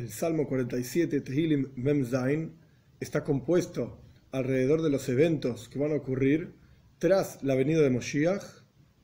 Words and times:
el 0.00 0.10
Salmo 0.10 0.48
47, 0.48 1.20
Tehilim 1.20 1.72
Memzain, 1.76 2.56
está 3.00 3.22
compuesto 3.22 4.00
alrededor 4.32 4.80
de 4.80 4.88
los 4.88 5.08
eventos 5.10 5.68
que 5.68 5.78
van 5.78 5.92
a 5.92 5.96
ocurrir 5.96 6.54
tras 6.98 7.42
la 7.42 7.54
venida 7.54 7.82
de 7.82 7.90
Moshiach, 7.90 8.42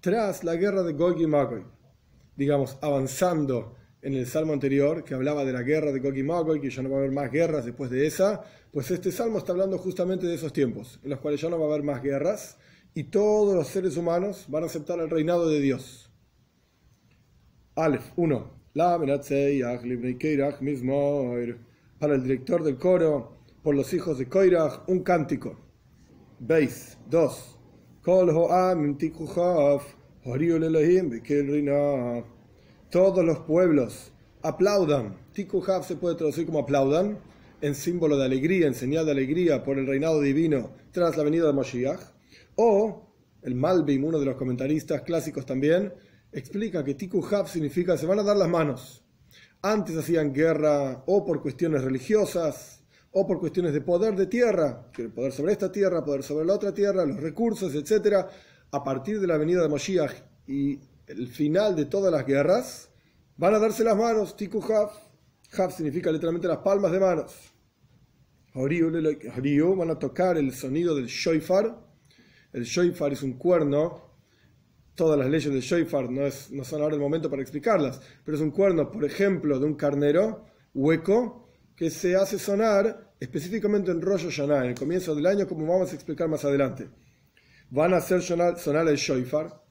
tras 0.01 0.43
la 0.43 0.57
guerra 0.57 0.83
de 0.83 0.95
Gog 0.95 1.21
y 1.21 1.27
Magog. 1.27 1.65
Digamos, 2.35 2.79
avanzando 2.81 3.75
en 4.01 4.15
el 4.15 4.27
salmo 4.27 4.55
anterior 4.55 5.05
que 5.05 5.15
hablaba 5.15 5.45
de 5.45 5.53
la 5.53 5.63
guerra 5.63 5.93
de 5.93 6.01
Gog 6.01 6.17
y 6.17 6.23
Magog, 6.23 6.61
que 6.61 6.71
ya 6.71 6.83
no 6.83 6.91
va 6.91 6.97
a 6.97 6.99
haber 7.01 7.13
más 7.13 7.31
guerras 7.31 7.67
después 7.67 7.91
de 7.91 8.07
esa, 8.07 8.43
pues 8.73 8.91
este 8.91 9.13
salmo 9.13 9.39
está 9.39 9.53
hablando 9.53 9.77
justamente 9.77 10.27
de 10.27 10.35
esos 10.35 10.53
tiempos, 10.53 10.99
en 11.03 11.11
los 11.11 11.21
cuales 11.21 11.41
ya 11.41 11.51
no 11.51 11.59
va 11.59 11.67
a 11.67 11.69
haber 11.69 11.83
más 11.83 12.03
guerras 12.03 12.57
y 12.95 13.05
todos 13.05 13.55
los 13.55 13.67
seres 13.67 13.99
humanos 13.99 14.47
van 14.49 14.63
a 14.63 14.67
aceptar 14.67 14.99
el 15.01 15.11
reinado 15.11 15.47
de 15.47 15.61
Dios. 15.61 16.11
Aleph 17.75 18.13
1. 18.17 18.56
Para 21.99 22.15
el 22.15 22.23
director 22.23 22.63
del 22.63 22.77
coro, 22.77 23.39
por 23.63 23.75
los 23.75 23.95
hijos 23.95 24.19
de 24.19 24.29
Koirach, 24.29 24.87
un 24.87 25.03
cántico. 25.03 25.59
Beis 26.41 26.99
2. 27.09 27.59
Todos 32.91 33.25
los 33.25 33.39
pueblos 33.39 34.13
aplaudan. 34.43 35.17
Tikuhav 35.33 35.83
se 35.83 35.97
puede 35.97 36.17
traducir 36.17 36.45
como 36.45 36.59
aplaudan, 36.59 37.19
en 37.63 37.75
símbolo 37.75 38.19
de 38.19 38.27
alegría, 38.27 38.67
en 38.67 38.75
señal 38.75 39.07
de 39.07 39.13
alegría 39.13 39.65
por 39.65 39.79
el 39.79 39.87
reinado 39.87 40.21
divino 40.21 40.73
tras 40.93 41.17
la 41.17 41.23
venida 41.23 41.47
de 41.47 41.55
Moshiach. 41.55 42.01
O 42.57 43.11
el 43.41 43.55
Malbim, 43.55 44.05
uno 44.05 44.19
de 44.19 44.27
los 44.27 44.37
comentaristas 44.37 45.01
clásicos 45.01 45.47
también, 45.47 45.95
explica 46.33 46.85
que 46.85 46.95
Tikuhav 46.95 47.49
significa 47.49 47.97
se 47.97 48.07
van 48.07 48.19
a 48.19 48.23
dar 48.23 48.37
las 48.37 48.49
manos. 48.49 49.05
Antes 49.63 49.97
hacían 49.97 50.33
guerra 50.33 51.03
o 51.07 51.25
por 51.25 51.43
cuestiones 51.43 51.83
religiosas 51.83 52.83
o 53.13 53.27
por 53.27 53.41
cuestiones 53.41 53.73
de 53.73 53.81
poder 53.81 54.15
de 54.15 54.27
tierra, 54.27 54.91
poder 55.15 55.33
sobre 55.33 55.53
esta 55.53 55.73
tierra, 55.73 56.05
poder 56.05 56.23
sobre 56.23 56.45
la 56.45 56.55
otra 56.55 56.75
tierra, 56.75 57.07
los 57.07 57.19
recursos, 57.19 57.75
etc. 57.75 58.27
A 58.71 58.85
partir 58.85 59.21
de 59.21 59.27
la 59.27 59.39
venida 59.39 59.63
de 59.63 59.69
Moshiach 59.69 60.13
y 60.47 60.79
el 61.07 61.29
final 61.29 61.75
de 61.75 61.87
todas 61.87 62.13
las 62.13 62.27
guerras, 62.27 62.91
van 63.37 63.55
a 63.55 63.59
darse 63.59 63.85
las 63.85 63.97
manos, 63.97 64.37
tiku 64.37 64.63
haf. 64.63 64.93
Haf 65.57 65.75
significa 65.75 66.11
literalmente 66.11 66.49
las 66.49 66.59
palmas 66.59 66.93
de 66.93 67.01
manos. 67.01 67.33
Horiu 68.55 69.77
van 69.77 69.91
a 69.91 69.99
tocar 69.99 70.39
el 70.39 70.53
sonido 70.53 70.95
del 70.95 71.07
shoifar. 71.07 71.79
El 72.53 72.65
shoifar 72.65 73.13
es 73.13 73.23
un 73.23 73.35
cuerno. 73.35 74.16
Todas 74.97 75.19
las 75.19 75.29
leyes 75.29 75.53
del 75.53 75.61
shoifar 75.61 76.11
no, 76.11 76.27
es, 76.27 76.51
no 76.51 76.65
son 76.65 76.83
ahora 76.83 76.95
el 76.95 77.01
momento 77.01 77.31
para 77.31 77.43
explicarlas, 77.43 78.01
pero 78.25 78.37
es 78.37 78.43
un 78.43 78.51
cuerno, 78.51 78.91
por 78.91 79.05
ejemplo, 79.05 79.61
de 79.61 79.67
un 79.67 79.75
carnero 79.75 80.45
hueco 80.75 81.49
que 81.77 81.91
se 81.91 82.17
hace 82.17 82.39
sonar 82.39 83.13
específicamente 83.21 83.91
en 83.91 84.01
Rosh 84.01 84.25
Hashanah, 84.25 84.65
en 84.65 84.71
el 84.71 84.75
comienzo 84.75 85.15
del 85.15 85.27
año, 85.27 85.47
como 85.47 85.67
vamos 85.67 85.93
a 85.93 85.95
explicar 85.95 86.29
más 86.29 86.45
adelante. 86.45 86.89
Van 87.71 87.95
a 87.95 87.99
hacer 87.99 88.23
sonar, 88.23 88.59
sonar 88.59 88.89
el 88.89 88.97
shoifar 88.97 89.63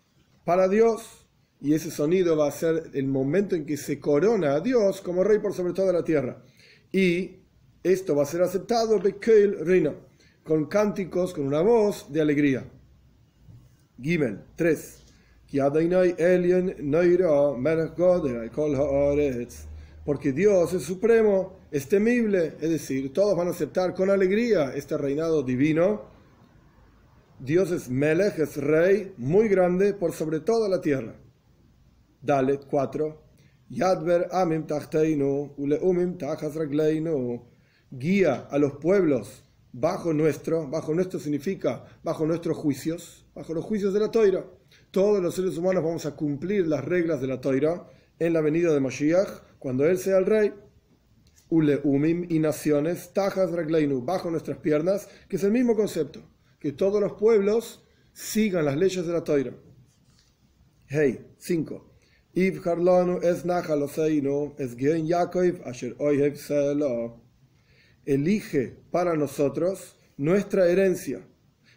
para 0.45 0.67
Dios 0.67 1.27
y 1.59 1.73
ese 1.73 1.89
sonido 1.89 2.37
va 2.37 2.47
a 2.47 2.51
ser 2.51 2.91
el 2.93 3.07
momento 3.07 3.55
en 3.55 3.65
que 3.65 3.77
se 3.77 3.99
corona 3.99 4.53
a 4.53 4.59
Dios 4.59 5.01
como 5.01 5.23
rey 5.23 5.39
por 5.39 5.53
sobre 5.53 5.73
toda 5.73 5.91
la 5.91 6.03
tierra. 6.03 6.43
Y 6.91 7.37
esto 7.83 8.15
va 8.15 8.23
a 8.23 8.27
ser 8.27 8.41
aceptado 8.41 8.99
Reina, 8.99 9.95
con 10.43 10.65
cánticos, 10.65 11.33
con 11.33 11.45
una 11.47 11.61
voz 11.61 12.11
de 12.11 12.21
alegría. 12.21 12.65
Gimel 14.01 14.41
3. 14.55 15.04
Porque 20.05 20.31
Dios 20.31 20.73
es 20.73 20.83
supremo, 20.83 21.57
es 21.71 21.87
temible, 21.87 22.53
es 22.61 22.69
decir, 22.69 23.11
todos 23.11 23.35
van 23.35 23.47
a 23.47 23.51
aceptar 23.51 23.93
con 23.95 24.09
alegría 24.09 24.73
este 24.75 24.97
reinado 24.97 25.41
divino. 25.41 26.03
Dios 27.39 27.71
es 27.71 27.89
Melech, 27.89 28.39
es 28.39 28.57
rey, 28.57 29.13
muy 29.17 29.47
grande 29.47 29.93
por 29.93 30.13
sobre 30.13 30.39
toda 30.39 30.69
la 30.69 30.79
tierra. 30.79 31.15
Dalet 32.21 32.65
4. 32.69 33.21
Yadver 33.69 34.27
amim 34.31 34.67
tachteinu, 34.67 35.53
uleumim 35.57 36.17
ragleinu. 36.19 37.43
Guía 37.91 38.47
a 38.49 38.57
los 38.57 38.73
pueblos 38.73 39.43
bajo 39.73 40.13
nuestro, 40.13 40.67
bajo 40.67 40.93
nuestro 40.93 41.19
significa 41.19 41.85
bajo 42.03 42.25
nuestros 42.25 42.57
juicios, 42.57 43.25
bajo 43.35 43.53
los 43.53 43.65
juicios 43.65 43.93
de 43.93 43.99
la 43.99 44.11
toira. 44.11 44.45
Todos 44.95 45.21
los 45.21 45.35
seres 45.35 45.57
humanos 45.57 45.83
vamos 45.83 46.05
a 46.05 46.15
cumplir 46.15 46.67
las 46.67 46.85
reglas 46.85 47.19
de 47.19 47.27
la 47.27 47.41
toira 47.41 47.85
en 48.17 48.31
la 48.31 48.39
venida 48.39 48.73
de 48.73 48.79
Mashiach, 48.79 49.27
cuando 49.59 49.85
Él 49.85 49.97
sea 49.97 50.17
el 50.17 50.25
rey. 50.25 50.53
Uleumim 51.49 52.25
y 52.29 52.39
naciones, 52.39 53.11
tajas 53.11 53.51
ragleinu, 53.51 54.05
bajo 54.05 54.31
nuestras 54.31 54.57
piernas, 54.59 55.09
que 55.27 55.35
es 55.35 55.43
el 55.43 55.51
mismo 55.51 55.75
concepto, 55.75 56.21
que 56.61 56.71
todos 56.71 57.01
los 57.01 57.11
pueblos 57.15 57.85
sigan 58.13 58.63
las 58.63 58.77
leyes 58.77 59.05
de 59.05 59.11
la 59.11 59.25
toira. 59.25 59.53
Hey, 60.87 61.27
5. 61.39 61.93
Elige 68.05 68.77
para 68.91 69.17
nosotros 69.17 69.97
nuestra 70.15 70.69
herencia, 70.69 71.27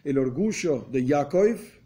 el 0.05 0.17
orgullo 0.17 0.87
de 0.89 1.03
Yaakov, 1.03 1.78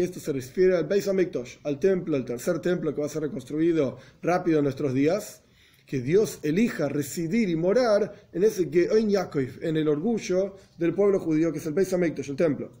que 0.00 0.04
esto 0.06 0.18
se 0.18 0.32
refiere 0.32 0.76
al 0.76 0.86
Beis 0.86 1.08
Hamikdash, 1.08 1.58
al 1.64 1.78
templo, 1.78 2.16
al 2.16 2.24
tercer 2.24 2.58
templo 2.60 2.94
que 2.94 3.02
va 3.02 3.06
a 3.06 3.10
ser 3.10 3.20
reconstruido 3.20 3.98
rápido 4.22 4.58
en 4.58 4.64
nuestros 4.64 4.94
días, 4.94 5.42
que 5.84 6.00
Dios 6.00 6.38
elija 6.42 6.88
residir 6.88 7.50
y 7.50 7.56
morar 7.56 8.28
en 8.32 8.44
ese 8.44 8.70
Geon 8.70 9.10
Yaakov, 9.10 9.58
en 9.62 9.76
el 9.76 9.88
orgullo 9.88 10.56
del 10.78 10.94
pueblo 10.94 11.20
judío, 11.20 11.52
que 11.52 11.58
es 11.58 11.66
el 11.66 11.74
Beis 11.74 11.92
Hamikdash, 11.92 12.30
el 12.30 12.36
templo 12.36 12.72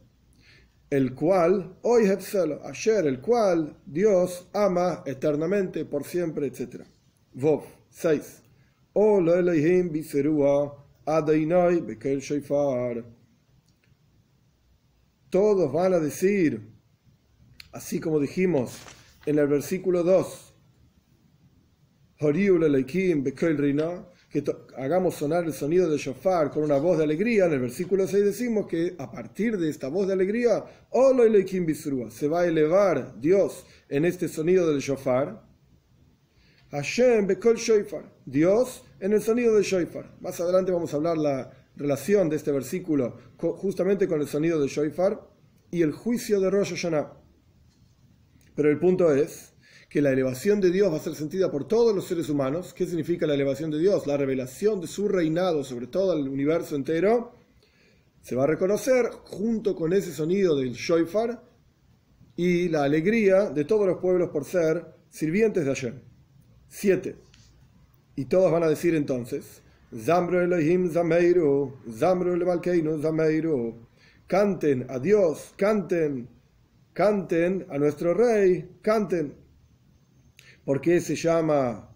el 0.90 1.14
cual, 1.14 1.76
hoy 1.82 2.08
ayer, 2.08 3.06
el 3.06 3.20
cual 3.20 3.76
Dios 3.86 4.48
ama 4.52 5.04
eternamente, 5.06 5.84
por 5.84 6.02
siempre, 6.02 6.48
etc. 6.48 6.84
Vov 7.34 7.62
6. 7.90 8.42
Todos 15.30 15.72
van 15.72 15.94
a 15.94 16.00
decir, 16.00 16.79
así 17.72 18.00
como 18.00 18.20
dijimos 18.20 18.78
en 19.26 19.38
el 19.38 19.48
versículo 19.48 20.02
2, 20.02 20.54
que 24.30 24.44
hagamos 24.76 25.16
sonar 25.16 25.44
el 25.44 25.52
sonido 25.52 25.90
de 25.90 25.98
shofar 25.98 26.50
con 26.50 26.62
una 26.62 26.76
voz 26.76 26.98
de 26.98 27.04
alegría. 27.04 27.46
En 27.46 27.52
el 27.52 27.60
versículo 27.60 28.06
6 28.06 28.24
decimos 28.24 28.66
que 28.68 28.94
a 28.98 29.10
partir 29.10 29.58
de 29.58 29.68
esta 29.68 29.88
voz 29.88 30.06
de 30.06 30.12
alegría, 30.12 30.64
se 32.10 32.28
va 32.28 32.40
a 32.40 32.46
elevar 32.46 33.20
Dios 33.20 33.66
en 33.88 34.04
este 34.04 34.28
sonido 34.28 34.70
del 34.70 34.80
shofar. 34.80 35.42
Hashem 36.70 37.26
bekol 37.26 37.56
shofar. 37.56 38.14
Dios 38.24 38.84
en 39.00 39.12
el 39.12 39.20
sonido 39.20 39.54
del 39.54 39.64
shofar. 39.64 40.14
Más 40.20 40.40
adelante 40.40 40.70
vamos 40.70 40.92
a 40.92 40.96
hablar 40.98 41.18
la 41.18 41.50
relación 41.74 42.28
de 42.28 42.36
este 42.36 42.52
versículo 42.52 43.16
justamente 43.36 44.06
con 44.06 44.20
el 44.20 44.28
sonido 44.28 44.60
del 44.60 44.68
shofar 44.68 45.28
y 45.72 45.82
el 45.82 45.90
juicio 45.90 46.40
de 46.40 46.50
Rosh 46.50 46.70
Hashanah. 46.70 47.19
Pero 48.60 48.72
el 48.72 48.78
punto 48.78 49.10
es 49.14 49.54
que 49.88 50.02
la 50.02 50.10
elevación 50.10 50.60
de 50.60 50.70
Dios 50.70 50.92
va 50.92 50.98
a 50.98 51.00
ser 51.00 51.14
sentida 51.14 51.50
por 51.50 51.66
todos 51.66 51.96
los 51.96 52.04
seres 52.04 52.28
humanos. 52.28 52.74
¿Qué 52.74 52.84
significa 52.84 53.26
la 53.26 53.32
elevación 53.32 53.70
de 53.70 53.78
Dios? 53.78 54.06
La 54.06 54.18
revelación 54.18 54.82
de 54.82 54.86
su 54.86 55.08
reinado 55.08 55.64
sobre 55.64 55.86
todo 55.86 56.12
el 56.12 56.28
universo 56.28 56.76
entero 56.76 57.32
se 58.20 58.36
va 58.36 58.44
a 58.44 58.46
reconocer 58.46 59.06
junto 59.24 59.74
con 59.74 59.94
ese 59.94 60.12
sonido 60.12 60.54
del 60.56 60.74
shofar 60.74 61.42
y 62.36 62.68
la 62.68 62.84
alegría 62.84 63.48
de 63.48 63.64
todos 63.64 63.86
los 63.86 63.96
pueblos 63.96 64.28
por 64.28 64.44
ser 64.44 64.84
sirvientes 65.08 65.64
de 65.64 65.70
Hashem. 65.70 65.94
Siete. 66.68 67.16
Y 68.14 68.26
todos 68.26 68.52
van 68.52 68.64
a 68.64 68.68
decir 68.68 68.94
entonces, 68.94 69.62
Zambro 69.98 70.42
Elohim 70.42 70.90
Zameiru, 70.90 71.78
Zambro 71.90 72.36
Zameiru. 73.00 73.86
Canten 74.26 74.84
a 74.90 74.98
Dios, 74.98 75.54
canten, 75.56 76.28
canten 76.92 77.66
a 77.70 77.78
nuestro 77.78 78.14
rey, 78.14 78.76
canten. 78.82 79.34
¿Por 80.64 80.80
qué 80.80 81.00
se 81.00 81.16
llama 81.16 81.94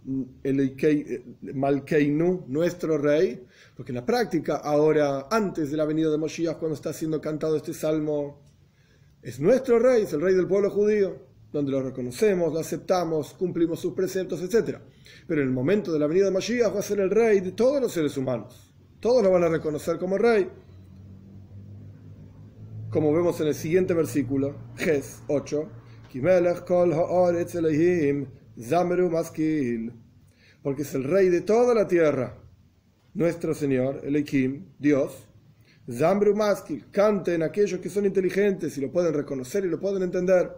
Malkeinu, 1.55 2.45
nuestro 2.49 2.99
rey? 2.99 3.47
Porque 3.77 3.93
en 3.93 3.97
la 3.97 4.07
práctica, 4.07 4.57
ahora, 4.57 5.29
antes 5.31 5.71
de 5.71 5.77
la 5.77 5.85
venida 5.85 6.11
de 6.11 6.19
Moshiach, 6.19 6.57
cuando 6.57 6.75
está 6.75 6.93
siendo 6.93 7.21
cantado 7.21 7.57
este 7.57 7.75
salmo, 7.75 8.43
es 9.23 9.39
nuestro 9.39 9.79
rey, 9.79 10.03
es 10.03 10.13
el 10.13 10.21
rey 10.23 10.35
del 10.35 10.47
pueblo 10.47 10.71
judío, 10.71 11.17
donde 11.53 11.73
lo 11.73 11.83
reconocemos, 11.83 12.53
lo 12.53 12.59
aceptamos, 12.59 13.35
cumplimos 13.35 13.81
sus 13.81 13.95
preceptos, 13.95 14.43
etc. 14.43 14.79
Pero 15.27 15.43
en 15.43 15.49
el 15.49 15.55
momento 15.55 15.93
de 15.93 15.99
la 15.99 16.07
venida 16.07 16.25
de 16.25 16.31
Moshiach 16.33 16.75
va 16.75 16.81
a 16.81 16.83
ser 16.83 17.01
el 17.01 17.11
rey 17.11 17.41
de 17.41 17.53
todos 17.53 17.81
los 17.81 17.93
seres 17.93 18.17
humanos. 18.17 18.75
Todos 18.99 19.23
lo 19.23 19.31
van 19.31 19.45
a 19.45 19.49
reconocer 19.49 19.99
como 19.99 20.19
rey. 20.19 20.49
Como 22.95 23.13
vemos 23.13 23.41
en 23.41 23.49
el 23.49 23.57
siguiente 23.57 23.93
versículo, 23.93 24.55
Ges 24.77 25.19
8, 25.27 25.69
Kimelech 26.13 26.65
kol 26.65 26.93
ha'aretz 26.93 27.57
Zamru 28.57 29.11
Maskil. 29.11 29.93
porque 30.63 30.83
es 30.83 30.95
el 30.95 31.03
rey 31.03 31.29
de 31.29 31.41
toda 31.41 31.75
la 31.75 31.89
tierra. 31.89 32.39
Nuestro 33.15 33.53
Señor, 33.53 34.01
el 34.05 34.15
Ekim, 34.15 34.67
Dios, 34.79 35.27
Zambru 35.91 36.37
Maskil, 36.37 36.85
canten 36.93 37.43
aquellos 37.43 37.81
que 37.81 37.91
son 37.91 38.07
inteligentes 38.07 38.79
y 38.79 38.81
lo 38.81 38.93
pueden 38.93 39.13
reconocer 39.13 39.65
y 39.65 39.71
lo 39.71 39.81
pueden 39.81 40.05
entender. 40.05 40.53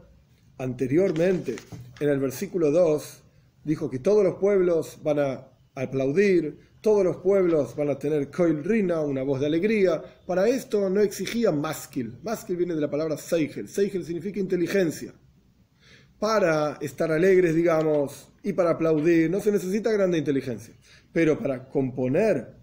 Anteriormente, 0.59 1.56
en 2.00 2.11
el 2.11 2.19
versículo 2.19 2.71
2, 2.71 3.23
dijo 3.65 3.89
que 3.89 3.99
todos 3.99 4.23
los 4.23 4.35
pueblos 4.35 4.99
van 5.03 5.21
a 5.21 5.49
aplaudir, 5.75 6.59
todos 6.87 7.05
los 7.05 7.17
pueblos 7.17 7.75
van 7.75 7.91
a 7.91 7.99
tener 7.99 8.31
koil 8.31 8.62
rina, 8.62 9.00
una 9.00 9.25
voz 9.25 9.41
de 9.41 9.47
alegría. 9.47 10.00
Para 10.25 10.47
esto 10.47 10.88
no 10.88 11.00
exigía 11.00 11.50
maskil. 11.50 12.17
Maskil 12.23 12.59
viene 12.59 12.77
de 12.77 12.81
la 12.81 12.88
palabra 12.88 13.17
seigel. 13.17 13.69
Seigel 13.69 14.05
significa 14.05 14.38
inteligencia. 14.38 15.12
Para 16.21 16.79
estar 16.81 17.11
alegres, 17.11 17.56
digamos, 17.56 18.29
y 18.41 18.53
para 18.53 18.71
aplaudir, 18.71 19.29
no 19.29 19.41
se 19.41 19.50
necesita 19.50 19.91
grande 19.91 20.19
inteligencia. 20.19 20.77
Pero 21.12 21.37
para 21.37 21.69
componer 21.69 22.55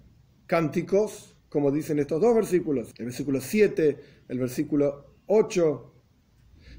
cánticos, 0.46 1.36
como 1.50 1.70
dicen 1.70 2.00
estos 2.00 2.22
dos 2.22 2.34
versículos, 2.34 2.94
el 2.98 3.08
versículo 3.08 3.42
7, 3.42 4.00
el 4.30 4.40
versículo 4.40 5.18
8, 5.26 5.94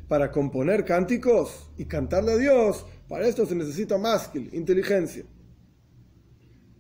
para 0.09 0.31
componer 0.31 0.87
cánticos 0.87 1.71
y 1.77 1.85
cantarle 1.85 2.33
a 2.33 2.37
Dios, 2.39 2.87
para 3.07 3.29
esto 3.29 3.45
se 3.45 3.55
necesita 3.55 3.99
maskil, 3.99 4.49
inteligencia. 4.55 5.27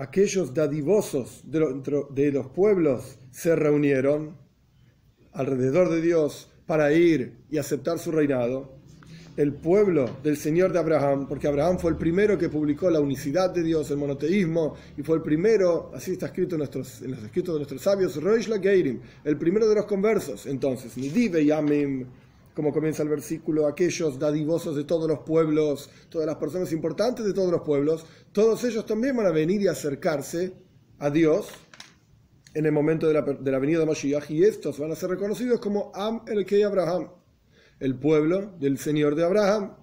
aquellos 0.00 0.54
dadivosos 0.54 1.42
de 1.44 2.32
los 2.32 2.46
pueblos 2.46 3.18
se 3.30 3.54
reunieron 3.54 4.34
alrededor 5.32 5.90
de 5.90 6.00
Dios 6.00 6.50
para 6.66 6.90
ir 6.90 7.44
y 7.50 7.58
aceptar 7.58 7.98
su 7.98 8.10
reinado. 8.10 8.80
El 9.36 9.52
pueblo 9.52 10.08
del 10.22 10.38
Señor 10.38 10.72
de 10.72 10.78
Abraham, 10.78 11.28
porque 11.28 11.48
Abraham 11.48 11.78
fue 11.78 11.90
el 11.90 11.98
primero 11.98 12.38
que 12.38 12.48
publicó 12.48 12.88
la 12.88 13.00
unicidad 13.00 13.50
de 13.50 13.62
Dios, 13.62 13.90
el 13.90 13.98
monoteísmo, 13.98 14.74
y 14.96 15.02
fue 15.02 15.16
el 15.16 15.22
primero, 15.22 15.90
así 15.94 16.12
está 16.12 16.26
escrito 16.26 16.54
en, 16.54 16.60
los 16.62 16.70
escritos 16.72 17.54
de 17.54 17.58
nuestros 17.58 17.82
sabios, 17.82 18.18
el 19.24 19.36
primero 19.36 19.68
de 19.68 19.74
los 19.74 19.84
conversos. 19.84 20.46
Entonces, 20.46 20.96
Nidive 20.96 21.44
Yamim, 21.44 22.06
como 22.54 22.72
comienza 22.72 23.02
el 23.02 23.08
versículo, 23.08 23.66
aquellos 23.66 24.18
dadivosos 24.18 24.76
de 24.76 24.84
todos 24.84 25.08
los 25.08 25.20
pueblos, 25.20 25.90
todas 26.08 26.26
las 26.26 26.36
personas 26.36 26.72
importantes 26.72 27.24
de 27.24 27.32
todos 27.32 27.50
los 27.50 27.62
pueblos, 27.62 28.04
todos 28.32 28.62
ellos 28.64 28.86
también 28.86 29.16
van 29.16 29.26
a 29.26 29.30
venir 29.30 29.60
y 29.62 29.68
acercarse 29.68 30.52
a 30.98 31.10
Dios 31.10 31.48
en 32.54 32.66
el 32.66 32.72
momento 32.72 33.06
de 33.06 33.14
la, 33.50 33.58
venida 33.58 33.78
de 33.78 33.86
Mashiach, 33.86 34.30
y 34.30 34.42
estos 34.42 34.78
van 34.78 34.90
a 34.90 34.96
ser 34.96 35.10
reconocidos 35.10 35.60
como 35.60 35.92
Am 35.94 36.22
el 36.26 36.44
Kei 36.44 36.62
Abraham, 36.62 37.08
el 37.78 37.94
pueblo 37.94 38.52
del 38.58 38.78
Señor 38.78 39.14
de 39.14 39.24
Abraham, 39.24 39.76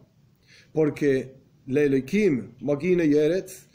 porque 0.73 1.37
Leikim, 1.65 2.55
Mokine 2.59 3.05
y 3.05 3.15
Eretz, 3.15 3.67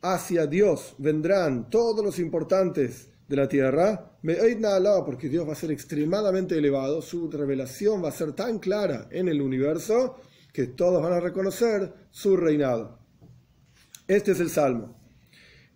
hacia 0.00 0.46
Dios 0.46 0.94
vendrán 0.98 1.68
todos 1.68 2.04
los 2.04 2.18
importantes 2.20 3.08
de 3.28 3.36
la 3.36 3.48
tierra, 3.48 4.12
porque 5.04 5.28
Dios 5.28 5.48
va 5.48 5.52
a 5.52 5.56
ser 5.56 5.70
extremadamente 5.70 6.56
elevado, 6.56 7.02
su 7.02 7.30
revelación 7.30 8.02
va 8.02 8.08
a 8.08 8.12
ser 8.12 8.32
tan 8.32 8.58
clara 8.58 9.08
en 9.10 9.28
el 9.28 9.40
universo 9.40 10.16
que 10.52 10.68
todos 10.68 11.02
van 11.02 11.12
a 11.12 11.20
reconocer 11.20 11.92
su 12.10 12.36
reinado. 12.36 12.98
Este 14.08 14.32
es 14.32 14.40
el 14.40 14.50
Salmo. 14.50 14.96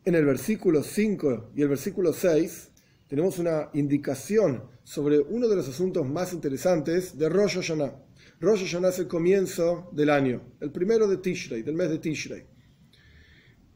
En 0.05 0.15
el 0.15 0.25
versículo 0.25 0.83
5 0.83 1.51
y 1.55 1.63
el 1.63 1.69
versículo 1.69 2.13
6 2.13 2.71
tenemos 3.09 3.39
una 3.39 3.69
indicación 3.75 4.63
sobre 4.85 5.19
uno 5.19 5.49
de 5.49 5.57
los 5.57 5.69
asuntos 5.69 6.09
más 6.09 6.33
interesantes 6.33 7.19
de 7.19 7.29
Rosh 7.29 7.57
Hashanah. 7.57 7.93
Rosh 8.41 8.63
Hashanah 8.65 8.89
es 8.89 8.99
el 9.01 9.09
comienzo 9.09 9.91
del 9.93 10.11
año, 10.11 10.41
el 10.61 10.71
primero 10.71 11.07
de 11.07 11.19
Tishrei, 11.19 11.63
del 11.63 11.75
mes 11.75 11.91
de 11.91 11.99
Tishrei, 11.99 12.47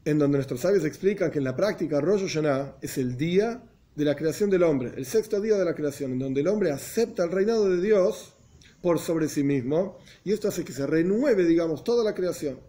en 0.05 0.19
donde 0.19 0.37
nuestros 0.37 0.61
sabios 0.61 0.85
explican 0.85 1.31
que 1.31 1.39
en 1.39 1.43
la 1.43 1.55
práctica 1.55 1.99
Rosh 1.99 2.21
Hashanah 2.21 2.77
es 2.81 2.97
el 2.99 3.17
día 3.17 3.63
de 3.95 4.05
la 4.05 4.15
creación 4.15 4.51
del 4.51 4.61
hombre, 4.61 4.93
el 4.95 5.05
sexto 5.05 5.41
día 5.41 5.57
de 5.57 5.65
la 5.65 5.73
creación, 5.73 6.11
en 6.11 6.19
donde 6.19 6.41
el 6.41 6.47
hombre 6.47 6.71
acepta 6.71 7.23
el 7.23 7.31
reinado 7.31 7.69
de 7.69 7.81
Dios 7.81 8.35
por 8.81 8.99
sobre 8.99 9.27
sí 9.27 9.43
mismo, 9.43 9.97
y 10.23 10.31
esto 10.31 10.47
hace 10.47 10.63
que 10.63 10.73
se 10.73 10.85
renueve, 10.85 11.43
digamos, 11.45 11.83
toda 11.83 12.03
la 12.03 12.13
creación. 12.13 12.59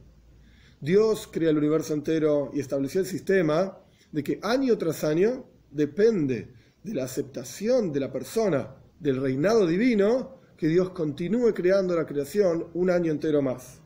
Dios 0.81 1.29
crea 1.31 1.51
el 1.51 1.59
universo 1.59 1.93
entero 1.93 2.51
y 2.55 2.61
estableció 2.61 3.03
el 3.03 3.07
sistema 3.07 3.79
de 4.13 4.25
que 4.25 4.39
año 4.43 4.79
tras 4.79 5.05
año 5.05 5.45
depende 5.71 6.49
de 6.83 6.95
la 6.95 7.05
aceptación 7.05 7.93
de 7.93 8.01
la 8.01 8.11
persona 8.11 8.77
del 8.99 9.21
reinado 9.21 9.67
divino 9.67 10.41
que 10.57 10.69
Dios 10.69 10.91
continúe 10.91 11.53
creando 11.53 11.95
la 11.95 12.07
creación 12.07 12.69
un 12.73 12.89
año 12.89 13.13
entero 13.13 13.43
más. 13.43 13.83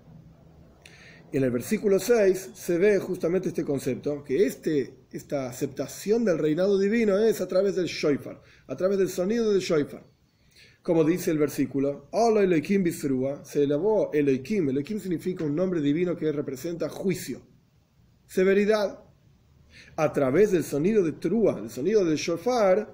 En 1.33 1.45
el 1.45 1.53
versículo 1.53 2.01
6 2.01 2.51
se 2.55 2.77
ve 2.77 2.99
justamente 2.99 3.49
este 3.51 3.65
concepto, 3.65 4.25
que 4.25 4.47
este 4.47 5.01
esta 5.13 5.49
aceptación 5.49 6.25
del 6.25 6.39
reinado 6.39 6.79
divino 6.79 7.19
es 7.19 7.41
a 7.41 7.47
través 7.49 7.77
del 7.77 7.87
shofar, 7.87 8.41
a 8.67 8.77
través 8.77 8.99
del 8.99 9.09
sonido 9.09 9.53
del 9.53 9.61
shofar. 9.61 10.05
Como 10.83 11.05
dice 11.05 11.31
el 11.31 11.39
versículo, 11.39 12.09
se 13.45 13.63
elevó 13.63 14.11
Elohim. 14.13 14.71
Elohim 14.71 14.99
significa 14.99 15.45
un 15.45 15.55
nombre 15.55 15.81
divino 15.81 16.17
que 16.17 16.33
representa 16.33 16.89
juicio, 16.89 17.43
severidad. 18.27 19.05
A 19.97 20.13
través 20.13 20.51
del 20.51 20.65
sonido 20.65 21.05
de 21.05 21.13
trúa, 21.13 21.61
el 21.61 21.71
sonido 21.71 22.05
del 22.05 22.17
shofar, 22.17 22.93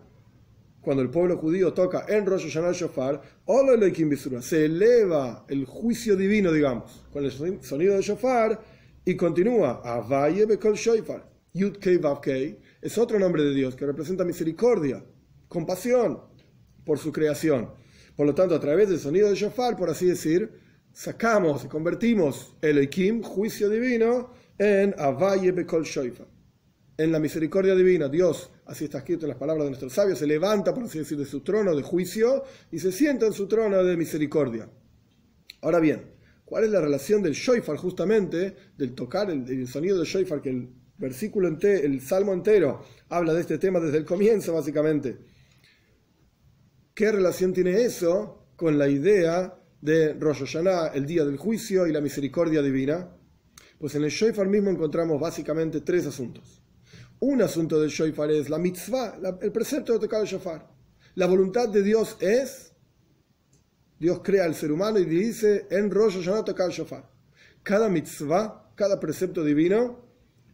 cuando 0.86 1.02
el 1.02 1.10
pueblo 1.10 1.36
judío 1.36 1.72
toca 1.72 2.06
en 2.06 2.24
Rosh 2.24 2.44
Hashanah 2.44 2.70
shofar, 2.70 3.20
se 4.40 4.66
eleva 4.66 5.44
el 5.48 5.64
juicio 5.64 6.14
divino, 6.14 6.52
digamos, 6.52 7.04
con 7.12 7.24
el 7.24 7.32
sonido 7.32 7.94
del 7.94 8.04
shofar 8.04 8.60
y 9.04 9.16
continúa, 9.16 9.82
Avaye 9.84 10.46
Bekol 10.46 10.76
Shofar 10.76 11.28
Kei, 12.22 12.60
es 12.80 12.98
otro 12.98 13.18
nombre 13.18 13.42
de 13.42 13.52
Dios 13.52 13.74
que 13.74 13.84
representa 13.84 14.24
misericordia, 14.24 15.04
compasión 15.48 16.20
por 16.84 17.00
su 17.00 17.10
creación. 17.10 17.68
Por 18.14 18.26
lo 18.26 18.36
tanto, 18.36 18.54
a 18.54 18.60
través 18.60 18.88
del 18.88 19.00
sonido 19.00 19.28
de 19.28 19.34
shofar, 19.34 19.76
por 19.76 19.90
así 19.90 20.06
decir, 20.06 20.52
sacamos 20.92 21.64
y 21.64 21.66
convertimos 21.66 22.54
el 22.62 22.78
Ekim, 22.78 23.24
juicio 23.24 23.68
divino, 23.68 24.30
en 24.56 24.94
Avaye 24.96 25.50
Bekol 25.50 25.82
Shofar. 25.82 26.35
En 26.98 27.12
la 27.12 27.18
misericordia 27.18 27.74
divina, 27.74 28.08
Dios, 28.08 28.50
así 28.64 28.84
está 28.84 28.98
escrito 28.98 29.26
en 29.26 29.30
las 29.30 29.38
palabras 29.38 29.64
de 29.64 29.70
nuestros 29.70 29.92
sabios, 29.92 30.18
se 30.18 30.26
levanta, 30.26 30.72
por 30.72 30.84
así 30.84 30.98
decir, 30.98 31.18
de 31.18 31.26
su 31.26 31.40
trono 31.40 31.76
de 31.76 31.82
juicio 31.82 32.44
y 32.72 32.78
se 32.78 32.90
sienta 32.90 33.26
en 33.26 33.34
su 33.34 33.46
trono 33.46 33.84
de 33.84 33.96
misericordia. 33.98 34.66
Ahora 35.60 35.78
bien, 35.78 36.12
¿cuál 36.46 36.64
es 36.64 36.70
la 36.70 36.80
relación 36.80 37.22
del 37.22 37.34
shofar 37.34 37.76
justamente, 37.76 38.56
del 38.78 38.94
tocar 38.94 39.30
el, 39.30 39.68
sonido 39.68 39.98
del 39.98 40.06
shofar 40.06 40.40
que 40.40 40.48
el 40.48 40.70
versículo 40.96 41.48
entero, 41.48 41.86
el 41.86 42.00
salmo 42.00 42.32
entero 42.32 42.82
habla 43.10 43.34
de 43.34 43.42
este 43.42 43.58
tema 43.58 43.78
desde 43.78 43.98
el 43.98 44.06
comienzo, 44.06 44.54
básicamente. 44.54 45.18
¿Qué 46.94 47.12
relación 47.12 47.52
tiene 47.52 47.82
eso 47.82 48.48
con 48.56 48.78
la 48.78 48.88
idea 48.88 49.54
de 49.82 50.14
Rosh 50.14 50.38
Hashanah, 50.38 50.92
el 50.94 51.04
día 51.04 51.26
del 51.26 51.36
juicio 51.36 51.86
y 51.86 51.92
la 51.92 52.00
misericordia 52.00 52.62
divina? 52.62 53.10
Pues 53.78 53.94
en 53.96 54.04
el 54.04 54.10
Shoifar 54.10 54.48
mismo 54.48 54.70
encontramos 54.70 55.20
básicamente 55.20 55.82
tres 55.82 56.06
asuntos. 56.06 56.62
Un 57.20 57.42
asunto 57.42 57.80
del 57.80 57.90
Shoifar 57.90 58.30
es 58.30 58.50
la 58.50 58.58
mitzvah, 58.58 59.18
el 59.40 59.52
precepto 59.52 59.94
de 59.94 59.98
tocar 60.00 60.20
el 60.20 60.26
shofar. 60.26 60.68
La 61.14 61.26
voluntad 61.26 61.68
de 61.68 61.82
Dios 61.82 62.16
es, 62.20 62.72
Dios 63.98 64.20
crea 64.22 64.44
al 64.44 64.54
ser 64.54 64.70
humano 64.70 64.98
y 64.98 65.06
dice 65.06 65.66
en 65.70 65.90
Rosh 65.90 66.16
Hashanah 66.16 66.44
tocar 66.44 66.66
el 66.66 66.72
shofar. 66.72 67.08
Cada 67.62 67.88
mitzvah, 67.88 68.70
cada 68.74 69.00
precepto 69.00 69.42
divino 69.42 70.04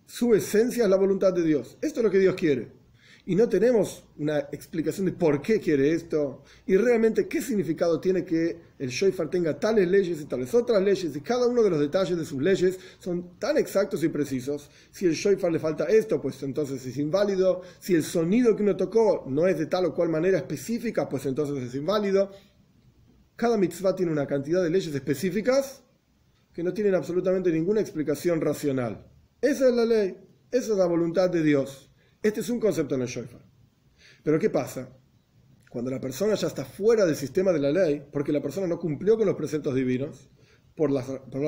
su 0.06 0.34
esencia 0.34 0.84
es 0.84 0.90
la 0.90 0.96
voluntad 0.96 1.32
de 1.32 1.42
Dios. 1.42 1.78
Esto 1.80 2.00
es 2.00 2.04
lo 2.04 2.10
que 2.10 2.18
Dios 2.18 2.34
quiere. 2.34 2.81
Y 3.24 3.36
no 3.36 3.48
tenemos 3.48 4.04
una 4.18 4.40
explicación 4.50 5.06
de 5.06 5.12
por 5.12 5.40
qué 5.40 5.60
quiere 5.60 5.92
esto 5.92 6.42
y 6.66 6.76
realmente 6.76 7.28
qué 7.28 7.40
significado 7.40 8.00
tiene 8.00 8.24
que 8.24 8.72
el 8.80 8.88
Shoifar 8.88 9.30
tenga 9.30 9.60
tales 9.60 9.86
leyes 9.86 10.20
y 10.20 10.24
tales 10.24 10.52
otras 10.54 10.82
leyes 10.82 11.14
y 11.14 11.20
cada 11.20 11.46
uno 11.46 11.62
de 11.62 11.70
los 11.70 11.78
detalles 11.78 12.18
de 12.18 12.24
sus 12.24 12.42
leyes 12.42 12.80
son 12.98 13.38
tan 13.38 13.58
exactos 13.58 14.02
y 14.02 14.08
precisos. 14.08 14.68
Si 14.90 15.06
el 15.06 15.12
Shoifar 15.12 15.52
le 15.52 15.60
falta 15.60 15.84
esto, 15.84 16.20
pues 16.20 16.42
entonces 16.42 16.84
es 16.84 16.96
inválido. 16.96 17.62
Si 17.78 17.94
el 17.94 18.02
sonido 18.02 18.56
que 18.56 18.64
uno 18.64 18.76
tocó 18.76 19.24
no 19.28 19.46
es 19.46 19.56
de 19.56 19.66
tal 19.66 19.84
o 19.84 19.94
cual 19.94 20.08
manera 20.08 20.38
específica, 20.38 21.08
pues 21.08 21.24
entonces 21.24 21.62
es 21.62 21.76
inválido. 21.76 22.32
Cada 23.36 23.56
mitzvah 23.56 23.94
tiene 23.94 24.10
una 24.10 24.26
cantidad 24.26 24.64
de 24.64 24.70
leyes 24.70 24.92
específicas 24.92 25.84
que 26.52 26.64
no 26.64 26.72
tienen 26.74 26.96
absolutamente 26.96 27.52
ninguna 27.52 27.80
explicación 27.80 28.40
racional. 28.40 29.06
Esa 29.40 29.68
es 29.68 29.74
la 29.74 29.84
ley. 29.84 30.16
Esa 30.50 30.72
es 30.72 30.78
la 30.78 30.86
voluntad 30.86 31.30
de 31.30 31.44
Dios. 31.44 31.91
Este 32.22 32.40
es 32.40 32.48
un 32.50 32.60
concepto 32.60 32.94
en 32.94 33.02
el 33.02 33.08
shofar. 33.08 33.44
Pero 34.22 34.38
¿qué 34.38 34.48
pasa? 34.48 34.88
Cuando 35.68 35.90
la 35.90 36.00
persona 36.00 36.34
ya 36.34 36.46
está 36.46 36.64
fuera 36.64 37.04
del 37.04 37.16
sistema 37.16 37.52
de 37.52 37.58
la 37.58 37.72
ley, 37.72 38.06
porque 38.12 38.30
la 38.30 38.40
persona 38.40 38.68
no 38.68 38.78
cumplió 38.78 39.16
con 39.16 39.26
los 39.26 39.34
preceptos 39.34 39.74
divinos, 39.74 40.30
por 40.76 40.90
la, 40.90 41.02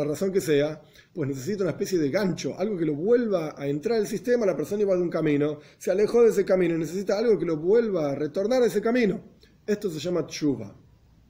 razón 0.04 0.32
que 0.32 0.40
sea, 0.40 0.82
pues 1.12 1.28
necesita 1.28 1.62
una 1.62 1.70
especie 1.70 1.98
de 1.98 2.10
gancho, 2.10 2.58
algo 2.58 2.76
que 2.76 2.84
lo 2.84 2.94
vuelva 2.94 3.54
a 3.56 3.68
entrar 3.68 3.98
al 3.98 4.06
sistema, 4.06 4.44
la 4.44 4.56
persona 4.56 4.82
iba 4.82 4.96
de 4.96 5.02
un 5.02 5.10
camino, 5.10 5.60
se 5.78 5.90
alejó 5.90 6.22
de 6.22 6.30
ese 6.30 6.44
camino 6.44 6.74
y 6.74 6.78
necesita 6.78 7.18
algo 7.18 7.38
que 7.38 7.46
lo 7.46 7.56
vuelva 7.56 8.10
a 8.10 8.14
retornar 8.14 8.62
a 8.62 8.66
ese 8.66 8.82
camino. 8.82 9.22
Esto 9.66 9.88
se 9.90 10.00
llama 10.00 10.26
chuva. 10.26 10.76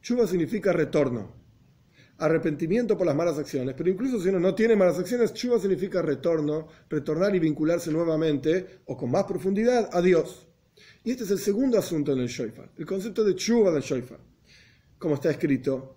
Chuva 0.00 0.26
significa 0.26 0.72
retorno 0.72 1.43
arrepentimiento 2.18 2.96
por 2.96 3.06
las 3.06 3.16
malas 3.16 3.38
acciones, 3.38 3.74
pero 3.76 3.90
incluso 3.90 4.20
si 4.20 4.28
uno 4.28 4.40
no 4.40 4.54
tiene 4.54 4.76
malas 4.76 4.98
acciones, 4.98 5.34
chuva 5.34 5.58
significa 5.58 6.00
retorno, 6.00 6.68
retornar 6.88 7.34
y 7.34 7.40
vincularse 7.40 7.90
nuevamente 7.90 8.80
o 8.86 8.96
con 8.96 9.10
más 9.10 9.24
profundidad 9.24 9.90
a 9.92 10.00
Dios. 10.00 10.46
Y 11.02 11.10
este 11.10 11.24
es 11.24 11.30
el 11.30 11.38
segundo 11.38 11.78
asunto 11.78 12.12
en 12.12 12.20
el 12.20 12.28
shofar, 12.28 12.70
el 12.78 12.86
concepto 12.86 13.24
de 13.24 13.34
chuva 13.34 13.70
del 13.72 13.82
shofar. 13.82 14.18
Como 14.98 15.16
está 15.16 15.30
escrito, 15.30 15.96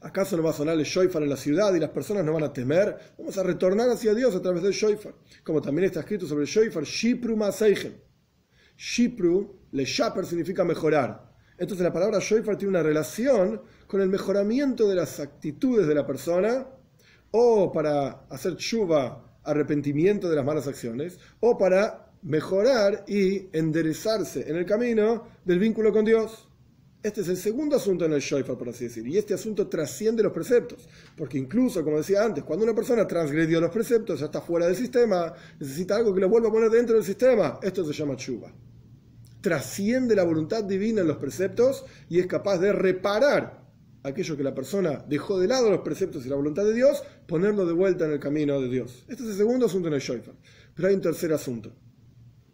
¿acaso 0.00 0.36
no 0.36 0.42
va 0.42 0.50
a 0.50 0.54
sonar 0.54 0.78
el 0.78 0.84
shofar 0.84 1.22
en 1.22 1.28
la 1.28 1.36
ciudad 1.36 1.74
y 1.74 1.80
las 1.80 1.90
personas 1.90 2.24
no 2.24 2.32
van 2.32 2.44
a 2.44 2.52
temer? 2.52 2.96
Vamos 3.18 3.36
a 3.36 3.42
retornar 3.42 3.90
hacia 3.90 4.14
Dios 4.14 4.34
a 4.34 4.42
través 4.42 4.62
del 4.62 4.72
shofar. 4.72 5.14
Como 5.44 5.60
también 5.60 5.86
está 5.86 6.00
escrito 6.00 6.26
sobre 6.26 6.44
el 6.44 6.48
shofar, 6.48 6.84
shipru 6.84 7.36
maseichen. 7.36 8.00
Shipru, 8.76 9.60
le 9.72 9.84
shaper 9.84 10.24
significa 10.24 10.64
mejorar. 10.64 11.31
Entonces 11.62 11.84
la 11.84 11.92
palabra 11.92 12.18
shofar 12.18 12.58
tiene 12.58 12.70
una 12.70 12.82
relación 12.82 13.62
con 13.86 14.00
el 14.00 14.08
mejoramiento 14.08 14.88
de 14.88 14.96
las 14.96 15.20
actitudes 15.20 15.86
de 15.86 15.94
la 15.94 16.04
persona, 16.04 16.66
o 17.30 17.70
para 17.70 18.24
hacer 18.30 18.56
chuva, 18.56 19.38
arrepentimiento 19.44 20.28
de 20.28 20.34
las 20.34 20.44
malas 20.44 20.66
acciones, 20.66 21.20
o 21.38 21.56
para 21.56 22.10
mejorar 22.22 23.04
y 23.06 23.46
enderezarse 23.56 24.50
en 24.50 24.56
el 24.56 24.66
camino 24.66 25.28
del 25.44 25.60
vínculo 25.60 25.92
con 25.92 26.04
Dios. 26.04 26.48
Este 27.00 27.20
es 27.20 27.28
el 27.28 27.36
segundo 27.36 27.76
asunto 27.76 28.06
en 28.06 28.14
el 28.14 28.20
shofar, 28.20 28.58
por 28.58 28.68
así 28.68 28.86
decir. 28.86 29.06
Y 29.06 29.16
este 29.16 29.34
asunto 29.34 29.68
trasciende 29.68 30.24
los 30.24 30.32
preceptos. 30.32 30.88
Porque 31.16 31.38
incluso, 31.38 31.84
como 31.84 31.98
decía 31.98 32.24
antes, 32.24 32.42
cuando 32.42 32.64
una 32.64 32.74
persona 32.74 33.06
transgredió 33.06 33.60
los 33.60 33.70
preceptos, 33.70 34.18
ya 34.18 34.26
está 34.26 34.40
fuera 34.40 34.66
del 34.66 34.74
sistema, 34.74 35.32
necesita 35.60 35.94
algo 35.94 36.12
que 36.12 36.22
lo 36.22 36.28
vuelva 36.28 36.48
a 36.48 36.52
poner 36.52 36.70
dentro 36.70 36.96
del 36.96 37.04
sistema. 37.04 37.60
Esto 37.62 37.84
se 37.84 37.92
llama 37.92 38.16
chuva. 38.16 38.52
Trasciende 39.42 40.16
la 40.16 40.24
voluntad 40.24 40.64
divina 40.64 41.02
en 41.02 41.08
los 41.08 41.18
preceptos 41.18 41.84
y 42.08 42.20
es 42.20 42.26
capaz 42.26 42.58
de 42.58 42.72
reparar 42.72 43.62
aquello 44.02 44.36
que 44.36 44.42
la 44.42 44.54
persona 44.54 45.04
dejó 45.08 45.38
de 45.38 45.48
lado 45.48 45.70
los 45.70 45.80
preceptos 45.80 46.24
y 46.24 46.28
la 46.28 46.36
voluntad 46.36 46.64
de 46.64 46.74
Dios, 46.74 47.02
ponerlo 47.26 47.66
de 47.66 47.72
vuelta 47.72 48.04
en 48.06 48.12
el 48.12 48.20
camino 48.20 48.60
de 48.60 48.68
Dios. 48.68 49.04
Este 49.08 49.22
es 49.22 49.30
el 49.30 49.36
segundo 49.36 49.66
asunto 49.66 49.88
en 49.88 49.94
el 49.94 50.00
Shoifar. 50.00 50.34
Pero 50.74 50.88
hay 50.88 50.94
un 50.94 51.00
tercer 51.00 51.32
asunto, 51.32 51.72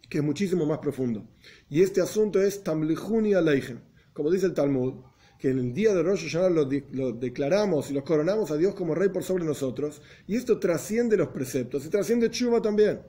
que 0.09 0.17
es 0.17 0.23
muchísimo 0.23 0.65
más 0.65 0.79
profundo. 0.79 1.25
Y 1.69 1.81
este 1.81 2.01
asunto 2.01 2.41
es 2.41 2.63
Tamlihuni 2.63 3.33
Aleichen. 3.33 3.81
Como 4.13 4.29
dice 4.31 4.47
el 4.47 4.53
Talmud, 4.53 4.95
que 5.39 5.49
en 5.49 5.59
el 5.59 5.73
día 5.73 5.95
de 5.95 6.03
Rosh 6.03 6.29
Hashanah 6.29 6.49
lo, 6.49 7.13
declaramos 7.13 7.89
y 7.89 7.93
lo 7.93 8.03
coronamos 8.03 8.51
a 8.51 8.57
Dios 8.57 8.75
como 8.75 8.93
Rey 8.93 9.09
por 9.09 9.23
sobre 9.23 9.45
nosotros, 9.45 10.01
y 10.27 10.35
esto 10.35 10.59
trasciende 10.59 11.15
los 11.15 11.29
preceptos 11.29 11.85
y 11.85 11.89
trasciende 11.89 12.29
Chuba 12.29 12.61
también. 12.61 12.99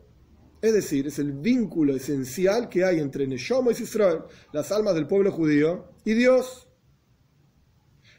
Es 0.62 0.74
decir, 0.74 1.06
es 1.06 1.18
el 1.18 1.32
vínculo 1.32 1.94
esencial 1.94 2.68
que 2.68 2.84
hay 2.84 3.00
entre 3.00 3.26
Neshama 3.26 3.70
y 3.72 3.82
Israel, 3.82 4.20
las 4.52 4.70
almas 4.72 4.94
del 4.94 5.06
pueblo 5.06 5.32
judío, 5.32 5.86
y 6.04 6.14
Dios. 6.14 6.68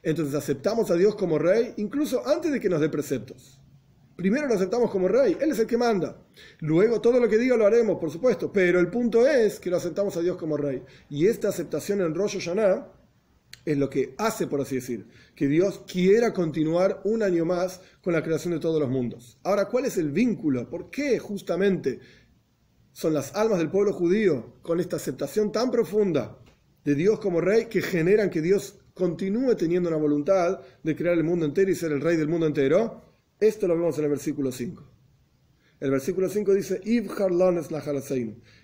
Entonces 0.03 0.33
aceptamos 0.33 0.89
a 0.89 0.95
Dios 0.95 1.15
como 1.15 1.37
rey 1.37 1.73
incluso 1.77 2.27
antes 2.27 2.51
de 2.51 2.59
que 2.59 2.69
nos 2.69 2.81
dé 2.81 2.89
preceptos. 2.89 3.59
Primero 4.15 4.47
lo 4.47 4.55
aceptamos 4.55 4.91
como 4.91 5.07
rey, 5.07 5.37
Él 5.39 5.51
es 5.51 5.59
el 5.59 5.67
que 5.67 5.77
manda. 5.77 6.17
Luego 6.59 7.01
todo 7.01 7.19
lo 7.19 7.27
que 7.27 7.37
diga 7.37 7.57
lo 7.57 7.65
haremos, 7.65 7.99
por 7.99 8.11
supuesto, 8.11 8.51
pero 8.51 8.79
el 8.79 8.89
punto 8.89 9.27
es 9.27 9.59
que 9.59 9.69
lo 9.69 9.77
aceptamos 9.77 10.17
a 10.17 10.21
Dios 10.21 10.37
como 10.37 10.57
rey. 10.57 10.83
Y 11.09 11.27
esta 11.27 11.49
aceptación 11.49 12.01
en 12.01 12.13
Rosh 12.13 12.37
Hashanah 12.39 12.87
es 13.65 13.77
lo 13.77 13.89
que 13.89 14.15
hace, 14.17 14.47
por 14.47 14.61
así 14.61 14.75
decir, 14.75 15.07
que 15.35 15.47
Dios 15.47 15.83
quiera 15.87 16.33
continuar 16.33 17.01
un 17.03 17.23
año 17.23 17.45
más 17.45 17.81
con 18.01 18.13
la 18.13 18.23
creación 18.23 18.53
de 18.53 18.59
todos 18.59 18.79
los 18.79 18.89
mundos. 18.89 19.39
Ahora, 19.43 19.65
¿cuál 19.65 19.85
es 19.85 19.97
el 19.97 20.11
vínculo? 20.11 20.69
¿Por 20.69 20.89
qué 20.89 21.19
justamente 21.19 21.99
son 22.93 23.13
las 23.13 23.35
almas 23.35 23.59
del 23.59 23.69
pueblo 23.69 23.93
judío 23.93 24.53
con 24.61 24.79
esta 24.79 24.97
aceptación 24.97 25.51
tan 25.51 25.71
profunda 25.71 26.37
de 26.83 26.95
Dios 26.95 27.19
como 27.19 27.41
rey 27.41 27.65
que 27.65 27.81
generan 27.81 28.29
que 28.29 28.41
Dios 28.41 28.79
continúe 28.93 29.55
teniendo 29.55 29.89
una 29.89 29.97
voluntad 29.97 30.59
de 30.83 30.95
crear 30.95 31.17
el 31.17 31.23
mundo 31.23 31.45
entero 31.45 31.71
y 31.71 31.75
ser 31.75 31.91
el 31.91 32.01
rey 32.01 32.17
del 32.17 32.27
mundo 32.27 32.47
entero, 32.47 33.01
esto 33.39 33.67
lo 33.67 33.75
vemos 33.75 33.97
en 33.97 34.03
el 34.03 34.09
versículo 34.09 34.51
5. 34.51 34.91
El 35.79 35.89
versículo 35.89 36.29
5 36.29 36.53
dice, 36.53 36.81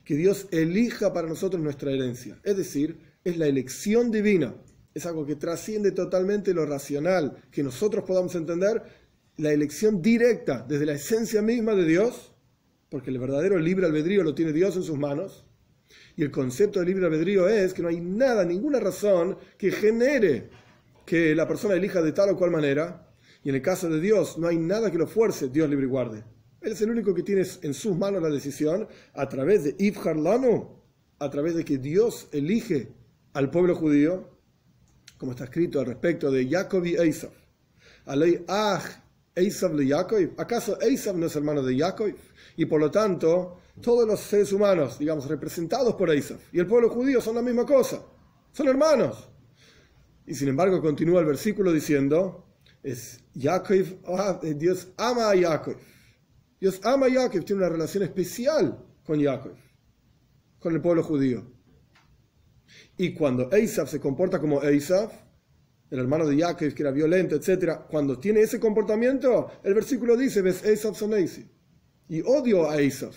que 0.05 0.15
Dios 0.15 0.48
elija 0.51 1.13
para 1.13 1.27
nosotros 1.27 1.62
nuestra 1.62 1.91
herencia. 1.91 2.39
Es 2.43 2.55
decir, 2.57 3.00
es 3.24 3.38
la 3.38 3.48
elección 3.48 4.12
divina. 4.12 4.55
Es 4.93 5.07
algo 5.07 5.25
que 5.25 5.36
trasciende 5.36 5.91
totalmente 5.91 6.53
lo 6.53 6.65
racional, 6.65 7.43
que 7.51 7.63
nosotros 7.63 8.03
podamos 8.05 8.36
entender, 8.36 8.84
la 9.38 9.51
elección 9.51 10.01
directa 10.01 10.63
desde 10.67 10.86
la 10.86 10.93
esencia 10.93 11.41
misma 11.41 11.74
de 11.74 11.86
Dios, 11.86 12.26
porque 12.89 13.10
el 13.10 13.20
verdadero 13.20 13.58
libre 13.60 13.86
albedrío 13.86 14.24
lo 14.24 14.36
tiene 14.36 14.53
Dios 14.53 14.75
en 14.75 14.84
sus 14.84 14.98
manos, 14.98 15.46
y 16.15 16.24
el 16.24 16.32
concepto 16.32 16.79
de 16.79 16.86
libre 16.86 17.06
albedrío 17.06 17.48
es 17.48 17.74
que 17.74 17.82
no 17.82 17.89
hay 17.89 18.01
nada, 18.01 18.44
ninguna 18.44 18.79
razón 18.79 19.38
que 19.58 19.72
genere 19.72 20.50
que 21.06 21.36
la 21.36 21.48
persona 21.48 21.75
elija 21.75 22.01
de 22.01 22.12
tal 22.12 22.32
o 22.32 22.38
cual 22.38 22.51
manera. 22.51 23.08
Y 23.44 23.50
en 23.50 23.56
el 23.56 23.62
caso 23.62 23.88
de 23.88 24.01
Dios, 24.01 24.38
no 24.38 24.48
hay 24.48 24.58
nada 24.58 24.91
que 24.91 24.98
lo 24.98 25.08
fuerce, 25.08 25.48
Dios 25.48 25.70
libre 25.70 25.86
y 25.86 25.89
guarde. 25.89 26.24
Él 26.60 26.74
es 26.74 26.82
el 26.82 26.89
único 26.89 27.13
que 27.13 27.24
tiene 27.24 27.46
en 27.62 27.74
sus 27.74 27.96
manos 27.96 28.22
la 28.22 28.29
decisión 28.29 28.88
a 29.13 29.29
través 29.29 29.63
de 29.63 29.75
Ibhar 29.77 30.17
a 31.20 31.29
través 31.29 31.56
de 31.56 31.63
que 31.63 31.77
Dios 31.77 32.27
elige 32.32 32.89
al 33.34 33.50
pueblo 33.51 33.75
judío, 33.75 34.29
como 35.17 35.32
está 35.32 35.46
escrito 35.46 35.79
al 35.79 35.86
respecto 35.86 36.32
de 36.32 36.50
Jacob 36.50 36.84
y 36.86 36.96
Esav. 36.96 37.32
Alei 38.06 38.44
Ah 38.48 38.82
Esav 39.38 39.74
le 39.75 39.88
Jacob. 39.88 40.34
¿Acaso 40.38 40.79
Esav 40.82 41.15
no 41.15 41.27
es 41.27 41.36
hermano 41.36 41.62
de 41.63 41.77
Jacob? 41.77 42.13
Y 42.56 42.65
por 42.65 42.79
lo 42.79 42.89
tanto, 42.89 43.60
todos 43.82 44.08
los 44.08 44.20
seres 44.20 44.51
humanos, 44.51 44.98
digamos, 44.98 45.27
representados 45.27 45.94
por 45.96 46.13
Isaac 46.13 46.39
y 46.51 46.60
el 46.60 46.67
pueblo 46.67 46.89
judío 46.89 47.22
son 47.22 47.36
la 47.36 47.41
misma 47.41 47.65
cosa, 47.65 48.01
son 48.51 48.67
hermanos. 48.67 49.29
Y 50.25 50.34
sin 50.34 50.50
embargo 50.50 50.82
continúa 50.82 51.22
el 51.22 51.27
versículo 51.27 51.72
diciendo, 51.72 52.46
es 52.84 53.24
Jacob, 53.39 54.00
ah, 54.08 54.39
eh, 54.44 54.56
Dios 54.56 54.88
ama 54.98 55.32
a 55.32 55.38
Jacob. 55.38 55.77
Dios 56.60 56.82
ama 56.84 57.06
a 57.06 57.12
Jacob, 57.12 57.46
tiene 57.46 57.62
una 57.62 57.70
relación 57.70 58.03
especial 58.03 58.84
con 59.06 59.24
Jacob, 59.24 59.56
con 60.60 60.74
el 60.74 60.82
pueblo 60.82 61.03
judío. 61.03 61.46
Y 62.98 63.13
cuando 63.13 63.51
Esav 63.51 63.88
se 63.88 64.00
comporta 64.00 64.39
como 64.39 64.62
Esav, 64.63 65.12
el 65.89 66.00
hermano 66.00 66.25
de 66.25 66.38
Jacob 66.38 66.74
que 66.74 66.84
era 66.84 66.91
violento, 66.91 67.36
etc., 67.36 67.82
cuando 67.89 68.20
tiene 68.20 68.41
ese 68.41 68.60
comportamiento, 68.60 69.51
el 69.63 69.74
versículo 69.74 70.15
dice, 70.17 70.41
ves 70.41 70.63
Esav 70.63 70.96
Y 72.10 72.22
odio 72.22 72.70
a 72.70 72.79
Esav 72.79 73.13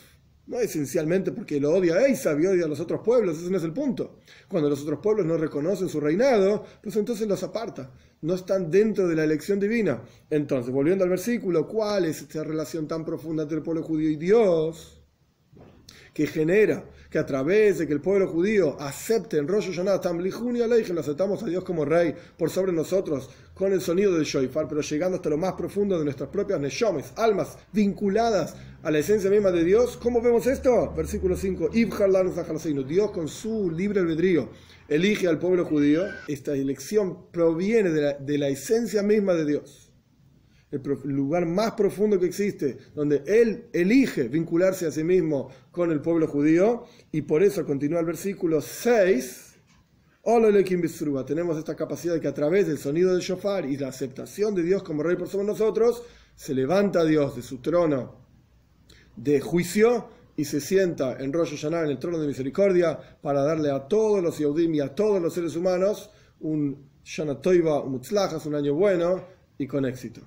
no 0.51 0.59
esencialmente 0.59 1.31
porque 1.31 1.61
lo 1.61 1.71
odia 1.71 1.95
a 1.95 2.07
Esav 2.09 2.41
y 2.41 2.47
odia 2.47 2.65
a 2.65 2.69
los 2.69 2.81
otros 2.81 3.03
pueblos, 3.03 3.39
ese 3.39 3.51
no 3.51 3.59
es 3.59 3.63
el 3.63 3.73
punto. 3.73 4.19
Cuando 4.49 4.69
los 4.69 4.83
otros 4.83 4.99
pueblos 4.99 5.25
no 5.25 5.37
reconocen 5.37 5.89
su 5.89 6.01
reinado, 6.01 6.65
pues 6.83 6.97
entonces 6.97 7.29
los 7.29 7.43
aparta. 7.45 7.93
No 8.23 8.35
están 8.35 8.69
dentro 8.69 9.07
de 9.07 9.15
la 9.15 9.23
elección 9.23 9.61
divina. 9.61 10.03
Entonces, 10.29 10.73
volviendo 10.73 11.05
al 11.05 11.11
versículo, 11.11 11.69
¿cuál 11.69 12.05
es 12.05 12.23
esta 12.23 12.43
relación 12.43 12.89
tan 12.89 13.05
profunda 13.05 13.45
entre 13.45 13.59
el 13.59 13.63
pueblo 13.63 13.85
judío 13.85 14.11
y 14.11 14.17
Dios? 14.17 15.00
Que 16.13 16.27
genera 16.27 16.85
que 17.11 17.19
a 17.19 17.27
través 17.27 17.79
de 17.79 17.87
que 17.87 17.93
el 17.93 18.01
pueblo 18.01 18.29
judío 18.29 18.77
acepte 18.81 19.37
en 19.37 19.49
Rosh 19.49 19.67
Hashanah, 19.71 20.01
Tamlihuni 20.01 20.61
que 20.85 20.93
lo 20.93 21.01
aceptamos 21.01 21.43
a 21.43 21.47
Dios 21.47 21.65
como 21.65 21.85
rey 21.85 22.15
por 22.37 22.51
sobre 22.51 22.73
nosotros 22.73 23.29
con 23.55 23.73
el 23.73 23.81
sonido 23.81 24.15
del 24.15 24.25
shofar, 24.25 24.69
pero 24.69 24.81
llegando 24.81 25.17
hasta 25.17 25.29
lo 25.29 25.37
más 25.37 25.55
profundo 25.55 25.99
de 25.99 26.05
nuestras 26.05 26.31
propias 26.31 26.61
neshomes, 26.61 27.13
almas 27.17 27.59
vinculadas 27.73 28.55
a 28.83 28.91
la 28.91 28.99
esencia 28.99 29.29
misma 29.29 29.51
de 29.51 29.65
Dios. 29.65 29.97
¿Cómo 29.97 30.23
vemos 30.23 30.47
esto? 30.47 30.93
Versículo 30.97 31.37
5. 31.37 31.71
Dios 32.87 33.11
con 33.11 33.29
su 33.29 33.71
libre 33.71 34.01
albedrío 34.01 34.49
elige 34.89 35.29
al 35.29 35.39
pueblo 35.39 35.65
judío. 35.65 36.05
Esta 36.29 36.55
elección 36.55 37.31
proviene 37.31 37.91
de 37.91 38.39
la 38.39 38.49
esencia 38.49 39.03
misma 39.03 39.35
de 39.35 39.45
Dios 39.45 39.90
el 40.71 40.83
lugar 41.05 41.47
más 41.47 41.73
profundo 41.73 42.19
que 42.19 42.27
existe, 42.27 42.79
donde 42.95 43.23
Él 43.27 43.67
elige 43.73 44.29
vincularse 44.29 44.87
a 44.87 44.93
sí 44.93 45.03
mismo 45.03 45.51
con 45.73 45.91
el 45.91 46.01
pueblo 46.01 46.29
judío, 46.29 46.85
y 47.11 47.23
por 47.23 47.43
eso 47.43 47.65
continúa 47.65 48.01
el 48.01 48.07
versículo 48.07 48.61
6. 48.61 49.47
Tenemos 51.27 51.59
esta 51.59 51.75
capacidad 51.75 52.15
de 52.15 52.21
que 52.21 52.29
a 52.29 52.35
través 52.35 52.69
del 52.69 52.79
sonido 52.79 53.13
del 53.13 53.23
shofar 53.23 53.65
y 53.67 53.77
la 53.77 53.89
aceptación 53.89 54.55
de 54.55 54.63
Dios 54.63 54.83
como 54.83 55.03
Rey 55.03 55.17
por 55.17 55.29
sobre 55.29 55.47
nosotros, 55.47 56.05
se 56.37 56.55
levanta 56.55 57.05
Dios 57.05 57.35
de 57.37 57.43
su 57.43 57.59
trono 57.59 58.21
de 59.17 59.41
juicio 59.41 60.09
y 60.37 60.45
se 60.45 60.61
sienta 60.61 61.19
en 61.19 61.33
Rosh 61.33 61.51
Hashanah, 61.51 61.85
en 61.85 61.91
el 61.91 61.99
trono 61.99 62.19
de 62.19 62.27
misericordia, 62.27 62.99
para 63.21 63.43
darle 63.43 63.71
a 63.71 63.89
todos 63.89 64.23
los 64.23 64.39
Yehudim 64.39 64.75
y 64.75 64.81
a 64.81 64.95
todos 64.95 65.21
los 65.21 65.35
seres 65.35 65.57
humanos 65.57 66.11
un 66.41 66.89
Shana 67.05 67.41
Toiva, 67.41 67.83
un 67.83 67.93
Mutzlachas, 67.93 68.47
un 68.47 68.55
año 68.55 68.75
bueno 68.75 69.25
y 69.59 69.67
con 69.67 69.85
éxito. 69.85 70.23